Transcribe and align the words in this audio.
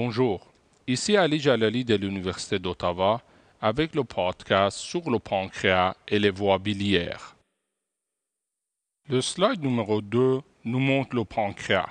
Bonjour, 0.00 0.46
ici 0.86 1.16
Ali 1.16 1.40
Jalali 1.40 1.84
de 1.84 1.96
l'Université 1.96 2.60
d'Ottawa 2.60 3.20
avec 3.60 3.96
le 3.96 4.04
podcast 4.04 4.78
sur 4.78 5.10
le 5.10 5.18
pancréas 5.18 5.96
et 6.06 6.20
les 6.20 6.30
voies 6.30 6.58
biliaires. 6.58 7.34
Le 9.08 9.20
slide 9.20 9.60
numéro 9.60 10.00
2 10.00 10.40
nous 10.66 10.78
montre 10.78 11.16
le 11.16 11.24
pancréas. 11.24 11.88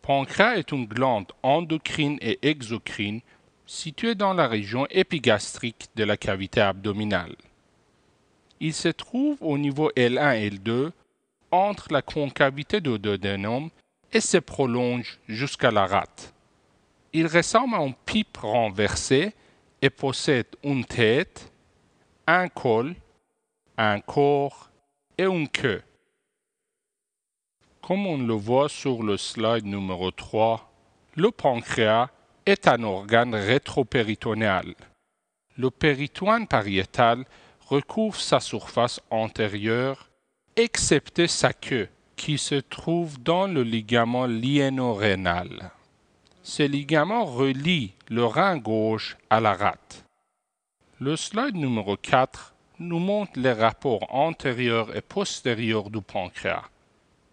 Pancréas 0.00 0.58
est 0.58 0.70
une 0.70 0.86
glande 0.86 1.32
endocrine 1.42 2.18
et 2.20 2.38
exocrine 2.48 3.20
située 3.66 4.14
dans 4.14 4.32
la 4.32 4.46
région 4.46 4.86
épigastrique 4.90 5.88
de 5.96 6.04
la 6.04 6.16
cavité 6.16 6.60
abdominale. 6.60 7.34
Il 8.60 8.72
se 8.72 8.90
trouve 8.90 9.38
au 9.40 9.58
niveau 9.58 9.90
L1 9.96 10.40
et 10.40 10.50
L2 10.50 10.92
entre 11.50 11.92
la 11.92 12.02
concavité 12.02 12.80
du 12.80 12.96
duodénum 12.96 13.70
et 14.12 14.20
se 14.20 14.38
prolonge 14.38 15.18
jusqu'à 15.26 15.72
la 15.72 15.84
rate. 15.86 16.32
Il 17.12 17.26
ressemble 17.26 17.74
à 17.74 17.80
une 17.82 17.94
pipe 17.94 18.36
renversée 18.38 19.32
et 19.80 19.90
possède 19.90 20.46
une 20.62 20.84
tête, 20.84 21.50
un 22.26 22.48
col, 22.48 22.94
un 23.76 24.00
corps 24.00 24.70
et 25.18 25.24
une 25.24 25.48
queue. 25.48 25.82
Comme 27.80 28.06
on 28.06 28.18
le 28.18 28.34
voit 28.34 28.68
sur 28.68 29.02
le 29.02 29.16
slide 29.16 29.64
numéro 29.64 30.10
3, 30.10 30.72
le 31.14 31.30
pancréas 31.30 32.08
est 32.44 32.68
un 32.68 32.82
organe 32.82 33.34
rétropéritonéal. 33.34 34.74
Le 35.56 35.70
péritoine 35.70 36.46
pariétal 36.46 37.24
recouvre 37.68 38.20
sa 38.20 38.40
surface 38.40 39.00
antérieure, 39.10 40.10
excepté 40.56 41.26
sa 41.26 41.52
queue, 41.52 41.88
qui 42.16 42.38
se 42.38 42.56
trouve 42.56 43.20
dans 43.22 43.46
le 43.46 43.62
ligament 43.62 44.26
liéno-rénal. 44.26 45.70
Ce 46.48 46.62
ligament 46.62 47.24
relie 47.24 47.92
le 48.08 48.24
rein 48.24 48.56
gauche 48.56 49.16
à 49.30 49.40
la 49.40 49.54
rate. 49.54 50.04
Le 51.00 51.16
slide 51.16 51.56
numéro 51.56 51.96
4 51.96 52.54
nous 52.78 53.00
montre 53.00 53.32
les 53.34 53.52
rapports 53.52 54.06
antérieurs 54.14 54.96
et 54.96 55.00
postérieurs 55.00 55.90
du 55.90 56.00
pancréas. 56.00 56.62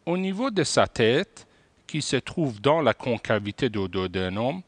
Au 0.08 0.18
niveau 0.18 0.50
de 0.50 0.64
sa 0.64 0.88
tête, 0.88 1.46
qui 1.86 2.02
se 2.02 2.16
trouve 2.16 2.60
dans 2.60 2.82
la 2.82 2.96
concavité 2.96 3.70
du 3.70 3.88
duodénum, 3.88 4.64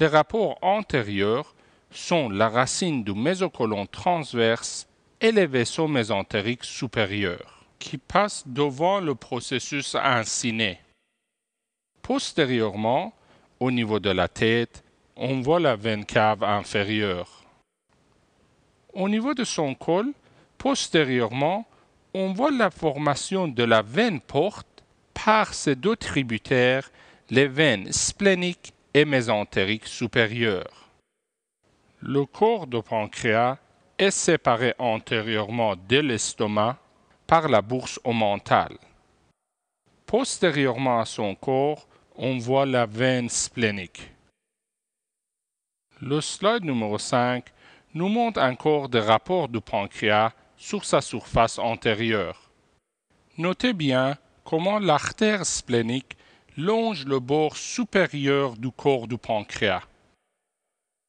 les 0.00 0.08
rapports 0.08 0.58
antérieurs 0.62 1.54
sont 1.92 2.28
la 2.28 2.48
racine 2.48 3.04
du 3.04 3.12
mésocolon 3.12 3.86
transverse 3.86 4.88
et 5.20 5.30
les 5.30 5.46
vaisseaux 5.46 5.86
mésentériques 5.86 6.64
supérieurs, 6.64 7.64
qui 7.78 7.98
passent 7.98 8.48
devant 8.48 8.98
le 8.98 9.14
processus 9.14 9.94
inciné. 9.94 10.80
Postérieurement, 12.02 13.14
au 13.60 13.70
niveau 13.70 13.98
de 14.00 14.10
la 14.10 14.28
tête, 14.28 14.84
on 15.16 15.40
voit 15.40 15.60
la 15.60 15.76
veine 15.76 16.04
cave 16.04 16.42
inférieure. 16.44 17.44
Au 18.92 19.08
niveau 19.08 19.34
de 19.34 19.44
son 19.44 19.74
col, 19.74 20.12
postérieurement, 20.58 21.66
on 22.14 22.32
voit 22.32 22.50
la 22.50 22.70
formation 22.70 23.48
de 23.48 23.62
la 23.62 23.82
veine 23.82 24.20
porte 24.20 24.84
par 25.12 25.54
ses 25.54 25.74
deux 25.74 25.96
tributaires, 25.96 26.90
les 27.30 27.48
veines 27.48 27.92
spléniques 27.92 28.72
et 28.94 29.04
mésentériques 29.04 29.86
supérieures. 29.86 30.88
Le 32.00 32.24
corps 32.24 32.66
du 32.66 32.82
pancréas 32.82 33.58
est 33.98 34.10
séparé 34.10 34.74
antérieurement 34.78 35.74
de 35.88 35.98
l'estomac 35.98 36.76
par 37.26 37.48
la 37.48 37.62
bourse 37.62 37.98
omentale. 38.04 38.76
Postérieurement 40.06 41.00
à 41.00 41.04
son 41.04 41.34
corps, 41.34 41.86
on 42.18 42.38
voit 42.38 42.66
la 42.66 42.86
veine 42.86 43.28
splénique. 43.28 44.10
Le 46.00 46.20
slide 46.20 46.64
numéro 46.64 46.98
5 46.98 47.44
nous 47.94 48.08
montre 48.08 48.40
encore 48.40 48.88
des 48.88 49.00
rapports 49.00 49.48
du 49.48 49.60
pancréas 49.60 50.32
sur 50.56 50.84
sa 50.84 51.00
surface 51.00 51.58
antérieure. 51.58 52.50
Notez 53.38 53.72
bien 53.72 54.16
comment 54.44 54.78
l'artère 54.78 55.44
splénique 55.44 56.16
longe 56.56 57.04
le 57.04 57.20
bord 57.20 57.56
supérieur 57.56 58.56
du 58.56 58.70
corps 58.70 59.06
du 59.06 59.18
pancréas. 59.18 59.82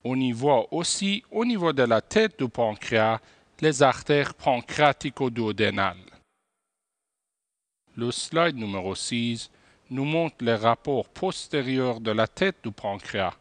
On 0.03 0.19
y 0.19 0.31
voit 0.31 0.73
aussi 0.73 1.23
au 1.31 1.45
niveau 1.45 1.71
de 1.73 1.83
la 1.83 2.01
tête 2.01 2.37
du 2.39 2.49
pancréas 2.49 3.19
les 3.61 3.81
artères 3.81 4.33
pancréatico-duodénales. 4.35 5.97
Le 7.95 8.11
slide 8.11 8.55
numéro 8.55 8.93
6 8.93 9.49
nous 9.89 10.05
montre 10.05 10.37
les 10.41 10.55
rapports 10.55 11.07
postérieurs 11.07 11.99
de 11.99 12.11
la 12.11 12.27
tête 12.27 12.57
du 12.63 12.71
pancréas. 12.71 13.33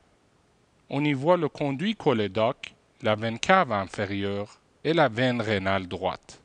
On 0.89 1.05
y 1.05 1.13
voit 1.13 1.37
le 1.37 1.49
conduit 1.49 1.97
cholédoque, 1.97 2.75
la 3.03 3.17
veine 3.17 3.39
cave 3.39 3.73
inférieure 3.73 4.61
et 4.85 4.93
la 4.93 5.09
veine 5.09 5.41
rénale 5.41 5.89
droite. 5.89 6.41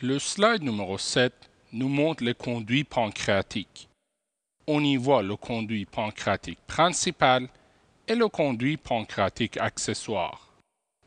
Le 0.00 0.18
slide 0.18 0.62
numéro 0.62 0.96
7 0.96 1.32
nous 1.72 1.88
montre 1.88 2.24
les 2.24 2.34
conduits 2.34 2.84
pancréatiques. 2.84 3.88
On 4.66 4.82
y 4.82 4.96
voit 4.96 5.22
le 5.22 5.36
conduit 5.36 5.84
pancréatique 5.84 6.60
principal 6.66 7.48
et 8.06 8.14
le 8.14 8.28
conduit 8.28 8.76
pancréatique 8.76 9.56
accessoire. 9.56 10.48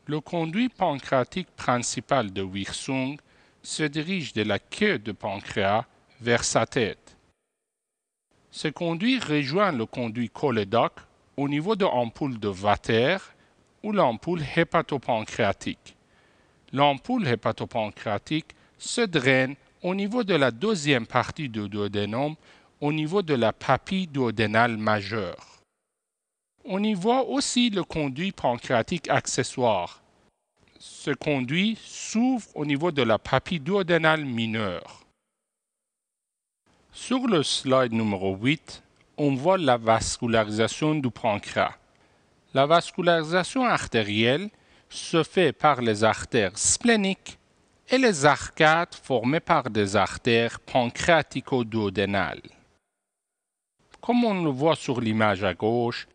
Le 0.06 0.20
conduit 0.20 0.68
pancréatique 0.68 1.50
principal 1.56 2.32
de 2.32 2.42
Wirsung 2.42 3.16
se 3.62 3.82
dirige 3.82 4.34
de 4.34 4.42
la 4.42 4.58
queue 4.58 4.98
du 4.98 5.14
pancréas 5.14 5.86
vers 6.20 6.44
sa 6.44 6.66
tête. 6.66 7.03
Ce 8.54 8.68
conduit 8.68 9.18
rejoint 9.18 9.72
le 9.72 9.84
conduit 9.84 10.30
cholédoque 10.30 11.00
au 11.36 11.48
niveau 11.48 11.74
de 11.74 11.84
l'ampoule 11.84 12.38
de 12.38 12.46
Vater 12.46 13.18
ou 13.82 13.90
l'ampoule 13.90 14.44
hépatopancréatique. 14.56 15.96
L'ampoule 16.72 17.26
hépatopancréatique 17.26 18.54
se 18.78 19.00
draine 19.00 19.56
au 19.82 19.96
niveau 19.96 20.22
de 20.22 20.36
la 20.36 20.52
deuxième 20.52 21.04
partie 21.04 21.48
du 21.48 21.68
duodénum, 21.68 22.36
au 22.80 22.92
niveau 22.92 23.22
de 23.22 23.34
la 23.34 23.52
papille 23.52 24.06
duodénale 24.06 24.76
majeure. 24.76 25.58
On 26.64 26.80
y 26.84 26.94
voit 26.94 27.26
aussi 27.26 27.70
le 27.70 27.82
conduit 27.82 28.30
pancréatique 28.30 29.08
accessoire. 29.08 30.00
Ce 30.78 31.10
conduit 31.10 31.76
s'ouvre 31.82 32.46
au 32.54 32.64
niveau 32.64 32.92
de 32.92 33.02
la 33.02 33.18
papille 33.18 33.58
duodénale 33.58 34.24
mineure. 34.24 35.03
Sur 36.96 37.26
le 37.26 37.42
slide 37.42 37.92
numéro 37.92 38.36
8, 38.36 38.84
on 39.16 39.34
voit 39.34 39.58
la 39.58 39.76
vascularisation 39.76 40.94
du 40.94 41.10
pancréas. 41.10 41.74
La 42.54 42.66
vascularisation 42.66 43.64
artérielle 43.64 44.48
se 44.88 45.24
fait 45.24 45.52
par 45.52 45.82
les 45.82 46.04
artères 46.04 46.56
spléniques 46.56 47.36
et 47.88 47.98
les 47.98 48.24
arcades 48.24 48.94
formées 48.94 49.40
par 49.40 49.70
des 49.70 49.96
artères 49.96 50.60
pancréatico-duodénales. 50.60 52.48
Comme 54.00 54.24
on 54.24 54.44
le 54.44 54.50
voit 54.50 54.76
sur 54.76 55.00
l'image 55.00 55.42
à 55.42 55.52
gauche, 55.52 56.06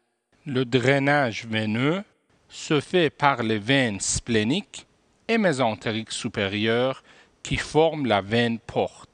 le 0.46 0.64
drainage 0.64 1.46
veineux 1.46 2.06
se 2.48 2.80
fait 2.80 3.10
par 3.10 3.44
les 3.44 3.60
veines 3.60 4.00
spléniques 4.00 4.88
et 5.28 5.38
mésentériques 5.38 6.14
supérieures 6.14 7.04
qui 7.44 7.58
forment 7.58 8.06
la 8.06 8.22
veine 8.22 8.60
porte. 8.60 9.09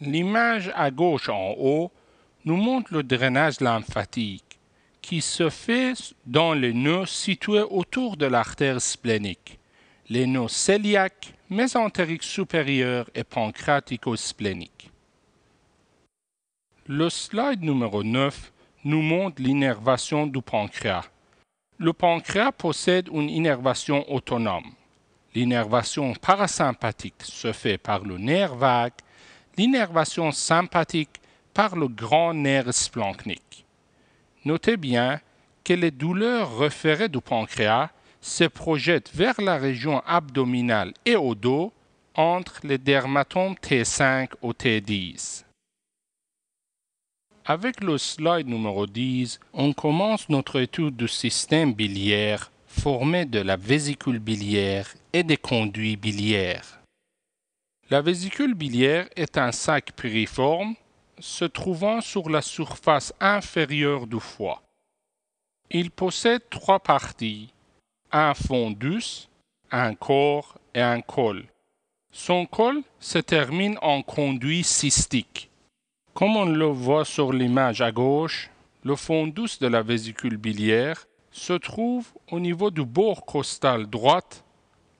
L'image 0.00 0.70
à 0.74 0.90
gauche 0.90 1.28
en 1.28 1.54
haut 1.58 1.90
nous 2.44 2.56
montre 2.56 2.94
le 2.94 3.02
drainage 3.02 3.60
lymphatique 3.60 4.58
qui 5.02 5.20
se 5.20 5.50
fait 5.50 5.94
dans 6.26 6.52
les 6.52 6.72
nœuds 6.72 7.06
situés 7.06 7.62
autour 7.62 8.16
de 8.16 8.26
l'artère 8.26 8.80
splénique, 8.80 9.58
les 10.08 10.26
nœuds 10.26 10.46
cœliaques, 10.66 11.34
mésentériques 11.50 12.22
supérieurs 12.22 13.08
et 13.14 13.24
pancréatico-spléniques. 13.24 14.90
Le 16.86 17.10
slide 17.10 17.62
numéro 17.62 18.02
9 18.04 18.52
nous 18.84 19.02
montre 19.02 19.42
l'innervation 19.42 20.26
du 20.26 20.40
pancréas. 20.40 21.10
Le 21.78 21.92
pancréas 21.92 22.52
possède 22.52 23.08
une 23.12 23.28
innervation 23.28 24.10
autonome. 24.12 24.72
L'innervation 25.34 26.12
parasympathique 26.14 27.22
se 27.22 27.52
fait 27.52 27.78
par 27.78 28.04
le 28.04 28.18
nerf 28.18 28.54
vague 28.54 28.92
l'innervation 29.58 30.30
sympathique 30.30 31.20
par 31.52 31.74
le 31.76 31.88
grand 31.88 32.32
nerf 32.32 32.72
splanchnique. 32.72 33.66
Notez 34.44 34.76
bien 34.76 35.20
que 35.64 35.72
les 35.72 35.90
douleurs 35.90 36.56
référées 36.58 37.08
du 37.08 37.20
pancréas 37.20 37.90
se 38.20 38.44
projettent 38.44 39.12
vers 39.14 39.40
la 39.40 39.58
région 39.58 40.00
abdominale 40.06 40.94
et 41.04 41.16
au 41.16 41.34
dos 41.34 41.72
entre 42.14 42.60
les 42.64 42.78
dermatomes 42.78 43.54
T5 43.54 44.30
au 44.42 44.52
T10. 44.52 45.44
Avec 47.44 47.82
le 47.82 47.98
slide 47.98 48.46
numéro 48.46 48.86
10, 48.86 49.40
on 49.54 49.72
commence 49.72 50.28
notre 50.28 50.60
étude 50.60 50.96
du 50.96 51.08
système 51.08 51.72
biliaire 51.72 52.52
formé 52.66 53.24
de 53.24 53.40
la 53.40 53.56
vésicule 53.56 54.18
biliaire 54.18 54.94
et 55.12 55.22
des 55.22 55.36
conduits 55.36 55.96
biliaires. 55.96 56.77
La 57.90 58.02
vésicule 58.02 58.52
biliaire 58.52 59.08
est 59.16 59.38
un 59.38 59.50
sac 59.50 59.92
piriforme, 59.92 60.74
se 61.20 61.46
trouvant 61.46 62.02
sur 62.02 62.28
la 62.28 62.42
surface 62.42 63.14
inférieure 63.18 64.06
du 64.06 64.20
foie. 64.20 64.60
Il 65.70 65.90
possède 65.90 66.42
trois 66.50 66.80
parties, 66.80 67.50
un 68.12 68.34
fondus, 68.34 69.28
un 69.70 69.94
corps 69.94 70.58
et 70.74 70.82
un 70.82 71.00
col. 71.00 71.46
Son 72.12 72.44
col 72.44 72.82
se 73.00 73.16
termine 73.16 73.78
en 73.80 74.02
conduit 74.02 74.64
cystique. 74.64 75.48
Comme 76.12 76.36
on 76.36 76.44
le 76.44 76.66
voit 76.66 77.06
sur 77.06 77.32
l'image 77.32 77.80
à 77.80 77.90
gauche, 77.90 78.50
le 78.84 78.96
fondus 78.96 79.58
de 79.60 79.66
la 79.66 79.80
vésicule 79.80 80.36
biliaire 80.36 81.06
se 81.30 81.54
trouve 81.54 82.06
au 82.30 82.38
niveau 82.38 82.70
du 82.70 82.84
bord 82.84 83.24
costal 83.24 83.86
droite 83.86 84.44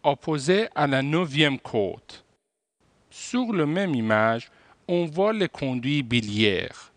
opposé 0.03 0.69
à 0.75 0.87
la 0.87 1.03
neuvième 1.03 1.59
côte. 1.59 2.25
Sur 3.11 3.53
la 3.53 3.67
même 3.67 3.95
image, 3.95 4.51
on 4.87 5.07
voit 5.07 5.33
les 5.33 5.49
conduits 5.49 6.03
biliaires. 6.03 6.93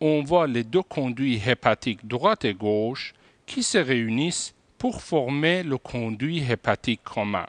On 0.00 0.22
voit 0.22 0.46
les 0.46 0.64
deux 0.64 0.82
conduits 0.82 1.40
hépatiques 1.46 2.06
droite 2.06 2.44
et 2.44 2.54
gauche 2.54 3.14
qui 3.46 3.62
se 3.62 3.78
réunissent 3.78 4.54
pour 4.78 5.00
former 5.02 5.62
le 5.62 5.78
conduit 5.78 6.38
hépatique 6.50 7.04
commun. 7.04 7.46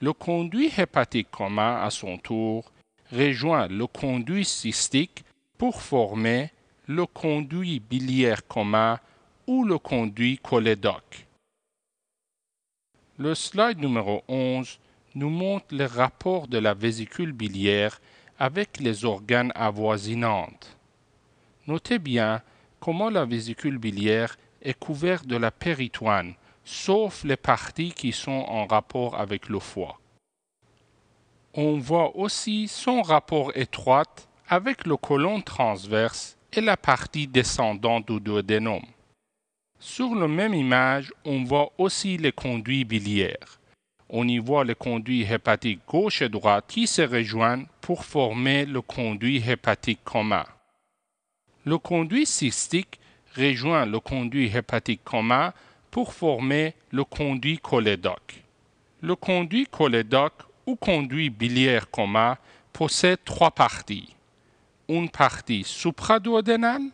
Le 0.00 0.12
conduit 0.12 0.72
hépatique 0.76 1.30
commun, 1.30 1.82
à 1.82 1.90
son 1.90 2.16
tour, 2.16 2.72
rejoint 3.12 3.68
le 3.68 3.86
conduit 3.86 4.44
cystique 4.44 5.24
pour 5.58 5.82
former 5.82 6.50
le 6.86 7.06
conduit 7.06 7.80
biliaire 7.80 8.46
commun 8.46 8.98
ou 9.46 9.64
le 9.64 9.78
conduit 9.78 10.38
cholédoque. 10.38 11.26
Le 13.18 13.34
slide 13.34 13.78
numéro 13.78 14.24
11 14.28 14.78
nous 15.14 15.30
montre 15.30 15.66
le 15.70 15.86
rapport 15.86 16.48
de 16.48 16.58
la 16.58 16.74
vésicule 16.74 17.32
biliaire 17.32 18.00
avec 18.38 18.78
les 18.80 19.04
organes 19.04 19.52
avoisinants. 19.54 20.48
Notez 21.66 21.98
bien 21.98 22.42
comment 22.80 23.10
la 23.10 23.24
vésicule 23.24 23.78
biliaire 23.78 24.36
est 24.62 24.78
couverte 24.78 25.26
de 25.26 25.36
la 25.36 25.50
péritoine, 25.50 26.34
sauf 26.64 27.24
les 27.24 27.36
parties 27.36 27.92
qui 27.92 28.12
sont 28.12 28.44
en 28.48 28.66
rapport 28.66 29.18
avec 29.18 29.48
le 29.48 29.58
foie. 29.58 29.98
On 31.54 31.78
voit 31.78 32.16
aussi 32.16 32.66
son 32.66 33.02
rapport 33.02 33.52
étroit 33.54 34.04
avec 34.48 34.86
le 34.86 34.96
côlon 34.96 35.40
transverse 35.40 36.36
et 36.52 36.60
la 36.60 36.76
partie 36.76 37.26
descendante 37.26 38.08
du 38.08 38.20
duodénum. 38.20 38.82
Sur 39.78 40.14
la 40.14 40.28
même 40.28 40.54
image, 40.54 41.12
on 41.24 41.44
voit 41.44 41.72
aussi 41.76 42.16
les 42.16 42.32
conduits 42.32 42.84
biliaires. 42.84 43.58
On 44.14 44.28
y 44.28 44.36
voit 44.36 44.64
les 44.64 44.74
conduits 44.74 45.22
hépatiques 45.22 45.80
gauche 45.88 46.20
et 46.20 46.28
droite 46.28 46.66
qui 46.68 46.86
se 46.86 47.00
rejoignent 47.00 47.64
pour 47.80 48.04
former 48.04 48.66
le 48.66 48.82
conduit 48.82 49.42
hépatique 49.48 50.04
commun. 50.04 50.44
Le 51.64 51.78
conduit 51.78 52.26
cystique 52.26 53.00
rejoint 53.34 53.86
le 53.86 54.00
conduit 54.00 54.54
hépatique 54.54 55.02
commun 55.02 55.54
pour 55.90 56.12
former 56.12 56.74
le 56.90 57.04
conduit 57.04 57.56
cholédoque. 57.56 58.42
Le 59.00 59.16
conduit 59.16 59.64
cholédoque 59.64 60.42
ou 60.66 60.76
conduit 60.76 61.30
biliaire 61.30 61.90
commun 61.90 62.36
possède 62.74 63.24
trois 63.24 63.50
parties. 63.50 64.14
Une 64.90 65.08
partie 65.08 65.64
supraduodénale, 65.64 66.90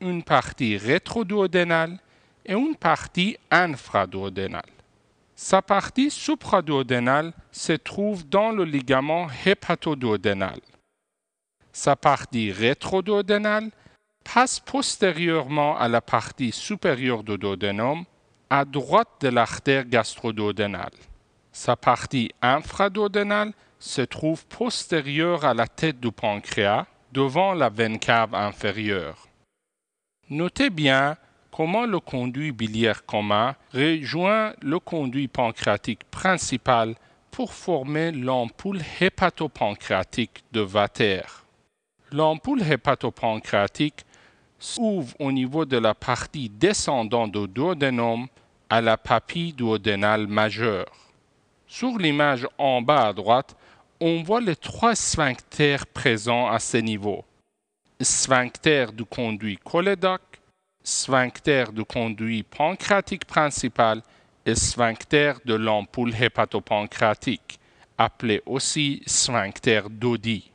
une 0.00 0.22
partie 0.22 0.76
rétroduodénale 0.76 1.98
et 2.46 2.52
une 2.52 2.76
partie 2.76 3.36
infraduodénale. 3.50 4.62
Sa 5.34 5.62
partie 5.62 6.10
supraduodénale 6.10 7.32
se 7.50 7.72
trouve 7.72 8.28
dans 8.28 8.52
le 8.52 8.64
ligament 8.64 9.28
hépatoduodénal. 9.44 10.60
Sa 11.72 11.96
partie 11.96 12.52
rétroduodénale 12.52 13.70
passe 14.22 14.60
postérieurement 14.60 15.76
à 15.78 15.88
la 15.88 16.00
partie 16.00 16.52
supérieure 16.52 17.24
du 17.24 17.38
duodénum, 17.38 18.04
à 18.50 18.64
droite 18.64 19.08
de 19.20 19.28
l'artère 19.28 19.84
gastroduodénale. 19.86 20.92
Sa 21.50 21.76
partie 21.76 22.30
infraduodénale 22.40 23.52
se 23.78 24.02
trouve 24.02 24.46
postérieure 24.46 25.44
à 25.44 25.54
la 25.54 25.66
tête 25.66 25.98
du 25.98 26.12
pancréas, 26.12 26.86
devant 27.10 27.52
la 27.52 27.68
veine 27.68 27.98
cave 27.98 28.34
inférieure. 28.34 29.28
Notez 30.30 30.70
bien 30.70 31.16
comment 31.52 31.84
le 31.84 32.00
conduit 32.00 32.50
biliaire 32.50 33.04
commun 33.04 33.54
rejoint 33.72 34.54
le 34.62 34.78
conduit 34.78 35.28
pancréatique 35.28 36.04
principal 36.10 36.94
pour 37.30 37.52
former 37.52 38.10
l'ampoule 38.10 38.80
hépatopancréatique 39.00 40.42
de 40.52 40.60
Vater. 40.60 41.22
L'ampoule 42.10 42.62
hépatopancréatique 42.62 44.04
s'ouvre 44.58 45.14
au 45.18 45.30
niveau 45.32 45.64
de 45.64 45.76
la 45.76 45.94
partie 45.94 46.48
descendante 46.48 47.32
du 47.32 47.48
duodénum 47.48 48.26
à 48.70 48.80
la 48.80 48.96
papille 48.96 49.52
duodénale 49.52 50.26
majeure. 50.26 50.92
Sur 51.66 51.98
l'image 51.98 52.46
en 52.58 52.80
bas 52.82 53.08
à 53.08 53.12
droite, 53.12 53.56
on 54.00 54.22
voit 54.22 54.40
les 54.40 54.56
trois 54.56 54.94
sphincters 54.94 55.86
présents 55.86 56.48
à 56.48 56.58
ce 56.58 56.76
niveau. 56.76 57.24
Sphincter 58.00 58.86
du 58.92 59.04
conduit 59.04 59.58
cholédoque, 59.58 60.31
sphincter 60.84 61.64
du 61.72 61.84
conduit 61.84 62.42
pancréatique 62.42 63.24
principal 63.24 64.02
et 64.44 64.54
sphincter 64.54 65.34
de 65.44 65.54
l'ampoule 65.54 66.14
hépatopancréatique, 66.14 67.58
appelé 67.96 68.42
aussi 68.46 69.02
sphincter 69.06 69.82
d'Odi. 69.90 70.50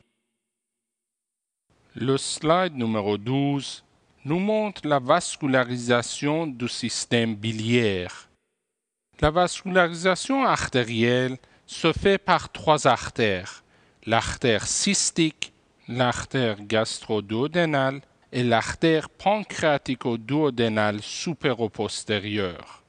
Le 1.94 2.16
slide 2.16 2.74
numéro 2.74 3.16
12 3.16 3.84
nous 4.24 4.38
montre 4.38 4.86
la 4.86 4.98
vascularisation 4.98 6.46
du 6.46 6.68
système 6.68 7.34
biliaire. 7.34 8.28
La 9.20 9.30
vascularisation 9.30 10.44
artérielle 10.44 11.38
se 11.66 11.92
fait 11.92 12.18
par 12.18 12.52
trois 12.52 12.86
artères, 12.86 13.64
l'artère 14.06 14.66
cystique, 14.66 15.52
l'artère 15.88 16.60
gastro-duodénale 16.60 18.00
et 18.32 18.42
l'artère 18.42 19.08
pancréatico-duodénale 19.08 21.00
supéro-postérieure. 21.02 22.82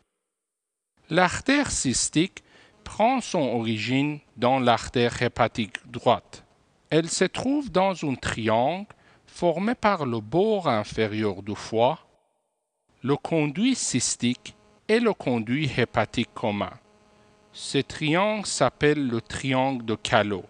L'artère 1.10 1.72
cystique 1.72 2.44
prend 2.84 3.22
son 3.22 3.42
origine 3.42 4.20
dans 4.38 4.60
l'artère 4.60 5.22
hépatique 5.22 5.78
droite. 5.86 6.44
Elle 6.90 7.10
se 7.10 7.26
trouve 7.26 7.72
dans 7.72 7.94
un 8.06 8.16
triangle 8.16 8.88
formé 9.28 9.76
par 9.76 10.06
le 10.06 10.20
bord 10.20 10.68
inférieur 10.68 11.42
du 11.42 11.56
foie, 11.56 12.00
le 13.04 13.16
conduit 13.16 13.76
cystique 13.76 14.56
et 14.88 15.00
le 15.00 15.14
conduit 15.14 15.72
hépatique 15.78 16.34
commun. 16.34 16.74
Ce 17.54 17.78
triangle 17.78 18.46
s'appelle 18.46 19.08
le 19.08 19.22
triangle 19.22 19.86
de 19.86 19.96
Callot. 19.96 20.46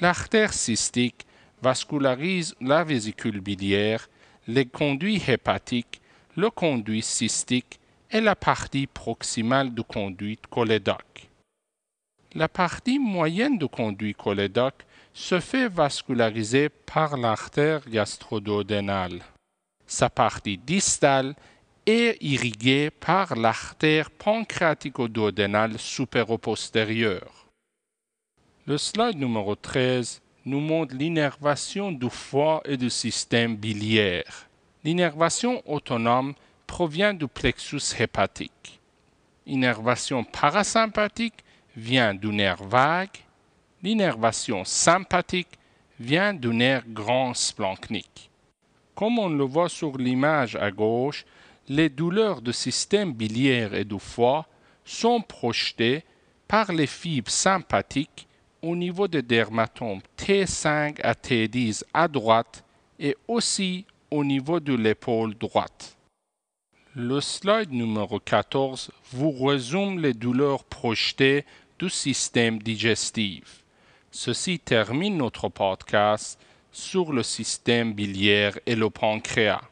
L'artère 0.00 0.52
cystique 0.52 1.26
vascularise 1.62 2.54
la 2.60 2.84
vésicule 2.84 3.40
biliaire, 3.40 4.08
les 4.48 4.64
conduits 4.64 5.22
hépatiques, 5.28 6.00
le 6.34 6.48
conduit 6.48 7.02
cystique 7.02 7.78
et 8.10 8.22
la 8.22 8.34
partie 8.34 8.86
proximale 8.86 9.74
du 9.74 9.82
conduit 9.82 10.38
cholédoque. 10.48 11.28
La 12.34 12.48
partie 12.48 12.98
moyenne 12.98 13.58
du 13.58 13.68
conduit 13.68 14.14
cholédoque 14.14 14.86
se 15.12 15.38
fait 15.38 15.68
vasculariser 15.68 16.70
par 16.70 17.18
l'artère 17.18 17.86
gastroduodénale. 17.88 19.22
Sa 19.86 20.08
partie 20.08 20.56
distale 20.56 21.34
est 21.84 22.16
irriguée 22.22 22.90
par 22.90 23.36
l'artère 23.36 24.10
pancréatico-duodénale 24.10 25.78
supéro-postérieure. 25.78 27.48
Le 28.66 28.78
slide 28.78 29.16
numéro 29.16 29.54
13 29.56 30.22
nous 30.48 30.60
montre 30.60 30.94
l'innervation 30.96 31.92
du 31.92 32.08
foie 32.08 32.62
et 32.64 32.76
du 32.76 32.88
système 32.88 33.54
biliaire. 33.54 34.48
L'innervation 34.82 35.62
autonome 35.70 36.34
provient 36.66 37.12
du 37.12 37.28
plexus 37.28 37.94
hépatique. 37.98 38.80
L'innervation 39.46 40.24
parasympathique 40.24 41.44
vient 41.76 42.14
du 42.14 42.28
nerf 42.28 42.62
vague. 42.64 43.18
L'innervation 43.82 44.64
sympathique 44.64 45.58
vient 46.00 46.32
du 46.32 46.48
nerf 46.48 46.84
grand 46.88 47.34
splanchnique. 47.34 48.30
Comme 48.94 49.18
on 49.18 49.28
le 49.28 49.44
voit 49.44 49.68
sur 49.68 49.98
l'image 49.98 50.56
à 50.56 50.70
gauche, 50.70 51.24
les 51.68 51.90
douleurs 51.90 52.40
du 52.40 52.52
système 52.52 53.12
biliaire 53.12 53.74
et 53.74 53.84
du 53.84 53.98
foie 53.98 54.46
sont 54.84 55.20
projetées 55.20 56.04
par 56.46 56.72
les 56.72 56.86
fibres 56.86 57.30
sympathiques 57.30 58.27
au 58.62 58.76
niveau 58.76 59.08
des 59.08 59.22
dermatomes 59.22 60.00
T5 60.16 61.00
à 61.02 61.12
T10 61.12 61.84
à 61.94 62.08
droite 62.08 62.64
et 62.98 63.16
aussi 63.26 63.84
au 64.10 64.24
niveau 64.24 64.60
de 64.60 64.74
l'épaule 64.74 65.34
droite. 65.34 65.96
Le 66.94 67.20
slide 67.20 67.70
numéro 67.70 68.18
14 68.18 68.90
vous 69.12 69.30
résume 69.30 70.00
les 70.00 70.14
douleurs 70.14 70.64
projetées 70.64 71.44
du 71.78 71.88
système 71.88 72.58
digestif. 72.60 73.62
Ceci 74.10 74.58
termine 74.58 75.16
notre 75.16 75.48
podcast. 75.48 76.38
sur 76.70 77.12
le 77.12 77.22
système 77.22 77.92
biliaire 77.94 78.58
et 78.66 78.76
le 78.76 78.90
pancréas. 78.90 79.62